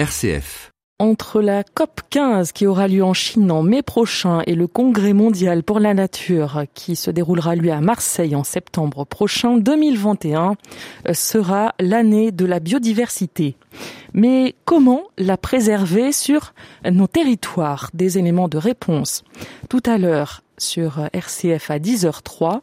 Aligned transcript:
RCF. 0.00 0.70
Entre 0.98 1.42
la 1.42 1.62
COP 1.62 2.00
15 2.08 2.52
qui 2.52 2.66
aura 2.66 2.88
lieu 2.88 3.04
en 3.04 3.12
Chine 3.12 3.50
en 3.50 3.62
mai 3.62 3.82
prochain 3.82 4.40
et 4.46 4.54
le 4.54 4.66
Congrès 4.66 5.12
mondial 5.12 5.62
pour 5.62 5.78
la 5.78 5.92
nature 5.92 6.62
qui 6.72 6.96
se 6.96 7.10
déroulera 7.10 7.54
lui 7.54 7.70
à 7.70 7.82
Marseille 7.82 8.34
en 8.34 8.42
septembre 8.42 9.04
prochain, 9.04 9.58
2021 9.58 10.56
euh, 11.06 11.12
sera 11.12 11.74
l'année 11.78 12.32
de 12.32 12.46
la 12.46 12.60
biodiversité. 12.60 13.56
Mais 14.14 14.54
comment 14.64 15.02
la 15.18 15.36
préserver 15.36 16.12
sur 16.12 16.54
nos 16.90 17.06
territoires? 17.06 17.90
Des 17.92 18.16
éléments 18.16 18.48
de 18.48 18.56
réponse. 18.56 19.22
Tout 19.68 19.82
à 19.84 19.98
l'heure 19.98 20.40
sur 20.56 21.10
RCF 21.12 21.70
à 21.70 21.78
10h03 21.78 22.60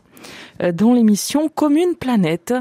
euh, 0.63 0.71
dans 0.71 0.95
l'émission 0.95 1.49
Commune 1.49 1.93
Planète 1.93 2.55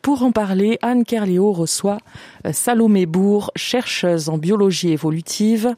pour 0.00 0.22
en 0.22 0.30
parler, 0.30 0.78
Anne 0.82 1.04
Kerléo 1.04 1.52
reçoit 1.52 1.98
euh, 2.46 2.52
Salomé 2.52 3.06
Bourg, 3.06 3.50
chercheuse 3.56 4.28
en 4.28 4.38
biologie 4.38 4.92
évolutive 4.92 5.74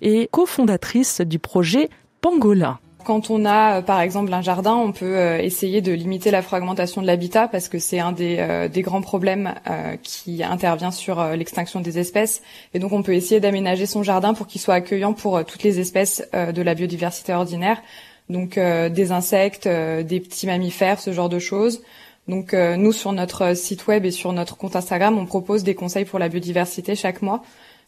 et 0.00 0.28
cofondatrice 0.30 1.20
du 1.20 1.38
projet 1.38 1.90
Pangola. 2.20 2.80
Quand 3.04 3.30
on 3.30 3.44
a 3.44 3.78
euh, 3.78 3.82
par 3.82 4.00
exemple 4.00 4.32
un 4.32 4.40
jardin, 4.40 4.74
on 4.74 4.92
peut 4.92 5.18
euh, 5.18 5.38
essayer 5.38 5.82
de 5.82 5.92
limiter 5.92 6.30
la 6.30 6.40
fragmentation 6.40 7.02
de 7.02 7.06
l'habitat 7.06 7.46
parce 7.46 7.68
que 7.68 7.78
c'est 7.78 7.98
un 7.98 8.12
des, 8.12 8.68
des, 8.72 8.82
grands 8.82 9.02
problèmes 9.02 9.54
qui 10.02 10.42
intervient 10.42 10.90
sur 10.90 11.22
l'extinction 11.34 11.80
des 11.80 11.98
espèces. 11.98 12.42
Et 12.72 12.78
donc 12.78 12.92
on 12.92 13.02
peut 13.02 13.14
essayer 13.14 13.40
d'aménager 13.40 13.86
son 13.86 14.02
jardin 14.02 14.32
pour 14.32 14.46
qu'il 14.46 14.60
soit 14.60 14.74
accueillant 14.74 15.12
pour 15.12 15.44
toutes 15.44 15.62
les 15.62 15.78
espèces 15.78 16.26
de 16.32 16.62
la 16.62 16.74
biodiversité 16.74 17.34
ordinaire. 17.34 17.82
Donc 18.28 18.58
des 18.58 19.12
insectes, 19.12 19.68
des 19.68 20.20
petits 20.20 20.46
mammifères, 20.46 21.00
ce 21.00 21.12
genre 21.12 21.28
de 21.28 21.38
choses. 21.38 21.82
Donc 22.28 22.54
euh, 22.54 22.76
nous 22.76 22.92
sur 22.92 23.12
notre 23.12 23.56
site 23.56 23.86
web 23.86 24.04
et 24.04 24.10
sur 24.10 24.32
notre 24.32 24.56
compte 24.56 24.76
Instagram, 24.76 25.18
on 25.18 25.26
propose 25.26 25.64
des 25.64 25.74
conseils 25.74 26.04
pour 26.04 26.18
la 26.18 26.28
biodiversité 26.28 26.94
chaque 26.94 27.22
mois. 27.22 27.42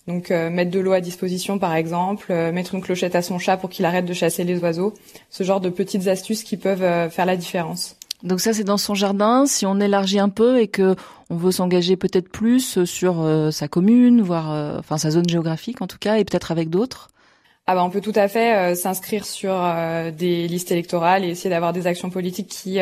Donc 0.06 0.30
euh, 0.30 0.50
mettre 0.50 0.70
de 0.70 0.80
l'eau 0.80 0.92
à 0.92 1.00
disposition 1.00 1.58
par 1.58 1.74
exemple, 1.74 2.26
euh, 2.30 2.52
mettre 2.52 2.74
une 2.74 2.82
clochette 2.82 3.14
à 3.14 3.22
son 3.22 3.38
chat 3.38 3.56
pour 3.56 3.70
qu'il 3.70 3.84
arrête 3.84 4.04
de 4.04 4.12
chasser 4.12 4.44
les 4.44 4.58
oiseaux, 4.58 4.92
ce 5.30 5.44
genre 5.44 5.60
de 5.60 5.70
petites 5.70 6.08
astuces 6.08 6.42
qui 6.42 6.56
peuvent 6.56 7.10
faire 7.10 7.26
la 7.26 7.36
différence. 7.36 7.96
Donc 8.22 8.40
ça 8.40 8.52
c'est 8.52 8.64
dans 8.64 8.76
son 8.76 8.94
jardin, 8.94 9.46
si 9.46 9.66
on 9.66 9.80
élargit 9.80 10.18
un 10.18 10.28
peu 10.28 10.58
et 10.58 10.68
que 10.68 10.96
on 11.30 11.36
veut 11.36 11.52
s'engager 11.52 11.96
peut-être 11.96 12.28
plus 12.28 12.84
sur 12.84 13.26
sa 13.50 13.68
commune, 13.68 14.20
voire 14.20 14.78
enfin 14.78 14.98
sa 14.98 15.10
zone 15.10 15.28
géographique 15.28 15.80
en 15.80 15.86
tout 15.86 15.98
cas 15.98 16.16
et 16.16 16.24
peut-être 16.24 16.50
avec 16.50 16.70
d'autres. 16.70 17.08
Ah 17.66 17.74
bah 17.74 17.82
on 17.82 17.90
peut 17.90 18.02
tout 18.02 18.12
à 18.14 18.28
fait 18.28 18.74
s'inscrire 18.74 19.24
sur 19.24 19.54
des 20.16 20.48
listes 20.48 20.70
électorales 20.70 21.24
et 21.24 21.28
essayer 21.28 21.50
d'avoir 21.50 21.72
des 21.72 21.86
actions 21.86 22.10
politiques 22.10 22.48
qui 22.48 22.78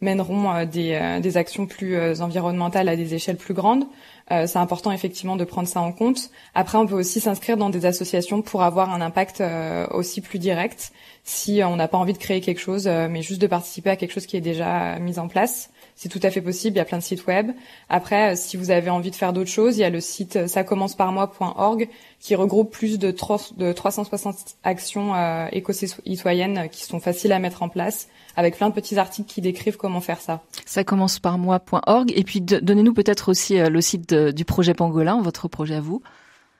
mèneront 0.00 0.50
euh, 0.50 0.64
des, 0.64 0.94
euh, 0.94 1.20
des, 1.20 1.36
actions 1.36 1.66
plus 1.66 1.96
euh, 1.96 2.14
environnementales 2.20 2.88
à 2.88 2.96
des 2.96 3.14
échelles 3.14 3.36
plus 3.36 3.54
grandes. 3.54 3.84
C'est 4.30 4.58
important 4.58 4.92
effectivement 4.92 5.36
de 5.36 5.44
prendre 5.44 5.68
ça 5.68 5.80
en 5.80 5.92
compte. 5.92 6.30
Après, 6.54 6.78
on 6.78 6.86
peut 6.86 6.94
aussi 6.94 7.20
s'inscrire 7.20 7.56
dans 7.56 7.70
des 7.70 7.86
associations 7.86 8.42
pour 8.42 8.62
avoir 8.62 8.94
un 8.94 9.00
impact 9.00 9.42
aussi 9.90 10.20
plus 10.20 10.38
direct 10.38 10.92
si 11.22 11.60
on 11.64 11.76
n'a 11.76 11.86
pas 11.86 11.98
envie 11.98 12.12
de 12.12 12.18
créer 12.18 12.40
quelque 12.40 12.60
chose, 12.60 12.86
mais 12.86 13.22
juste 13.22 13.40
de 13.40 13.46
participer 13.46 13.90
à 13.90 13.96
quelque 13.96 14.12
chose 14.12 14.26
qui 14.26 14.36
est 14.36 14.40
déjà 14.40 14.98
mis 14.98 15.18
en 15.18 15.28
place. 15.28 15.70
C'est 15.94 16.08
tout 16.08 16.20
à 16.22 16.30
fait 16.30 16.40
possible, 16.40 16.76
il 16.76 16.78
y 16.78 16.80
a 16.80 16.86
plein 16.86 16.98
de 16.98 17.02
sites 17.02 17.26
web. 17.26 17.50
Après, 17.90 18.34
si 18.34 18.56
vous 18.56 18.70
avez 18.70 18.88
envie 18.88 19.10
de 19.10 19.16
faire 19.16 19.32
d'autres 19.32 19.50
choses, 19.50 19.76
il 19.76 19.80
y 19.80 19.84
a 19.84 19.90
le 19.90 20.00
site 20.00 20.46
ça 20.46 20.64
commence 20.64 20.94
par 20.94 21.12
moi.org 21.12 21.88
qui 22.20 22.34
regroupe 22.34 22.70
plus 22.70 22.98
de, 22.98 23.10
360 23.10 24.36
actions 24.64 25.14
éco-citoyennes 25.52 26.68
qui 26.70 26.84
sont 26.84 27.00
faciles 27.00 27.32
à 27.32 27.38
mettre 27.38 27.62
en 27.62 27.68
place 27.68 28.08
avec 28.36 28.56
plein 28.56 28.68
de 28.68 28.74
petits 28.74 28.98
articles 28.98 29.28
qui 29.28 29.40
décrivent 29.40 29.76
comment 29.76 30.00
faire 30.00 30.20
ça. 30.20 30.42
Ça 30.64 30.84
commence 30.84 31.18
par 31.18 31.38
moi.org 31.38 32.12
et 32.14 32.24
puis 32.24 32.40
donnez-nous 32.40 32.94
peut-être 32.94 33.30
aussi 33.30 33.58
euh, 33.58 33.68
le 33.68 33.80
site 33.80 34.12
du 34.34 34.44
projet 34.44 34.74
Pangolin, 34.74 35.20
votre 35.22 35.48
projet 35.48 35.76
à 35.76 35.80
vous. 35.80 36.02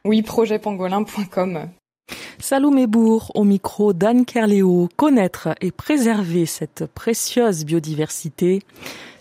Oui, 0.05 0.22
projetpangolin.com. 0.22 1.69
Salomé 2.39 2.86
Bourg 2.86 3.30
au 3.34 3.44
micro 3.44 3.92
d'Anne 3.92 4.25
Kerléo. 4.25 4.89
Connaître 4.97 5.50
et 5.61 5.70
préserver 5.70 6.47
cette 6.47 6.87
précieuse 6.87 7.65
biodiversité. 7.65 8.62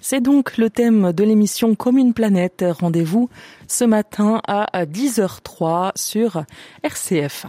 C'est 0.02 0.22
donc 0.22 0.58
le 0.58 0.70
thème 0.70 1.12
de 1.12 1.24
l'émission 1.24 1.76
Commune 1.76 2.14
Planète. 2.14 2.64
Rendez-vous 2.80 3.30
ce 3.68 3.84
matin 3.84 4.42
à 4.48 4.86
10h03 4.86 5.92
sur 5.96 6.44
RCF. 6.84 7.46